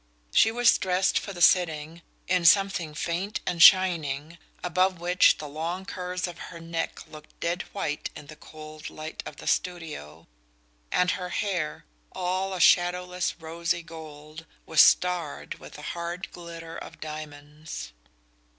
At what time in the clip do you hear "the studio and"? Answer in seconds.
9.37-11.11